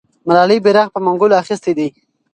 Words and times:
ملالۍ 0.27 0.57
بیرغ 0.65 0.87
په 0.93 0.99
منګولو 1.05 1.39
اخیستی 1.43 1.73
دی. 1.77 1.87